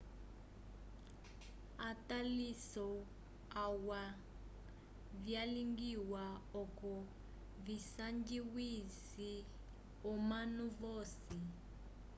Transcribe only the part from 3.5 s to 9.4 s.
alwa vyalingiwa oco visanjwise